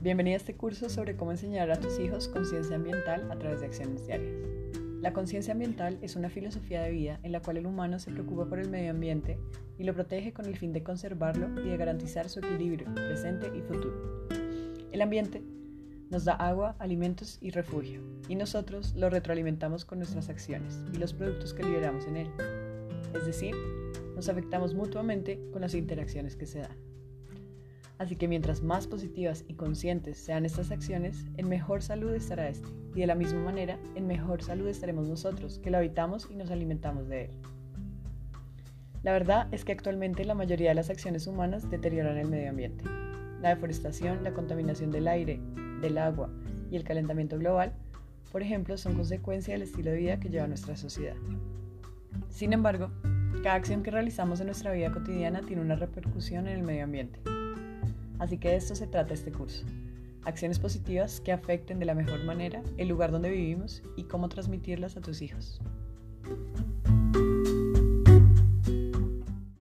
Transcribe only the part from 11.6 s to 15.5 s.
y de garantizar su equilibrio presente y futuro. El ambiente